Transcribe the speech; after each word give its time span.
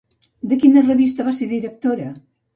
De 0.53 0.57
quina 0.63 0.83
revista 0.87 1.27
va 1.29 1.35
ser 1.41 1.51
directora? 1.53 2.11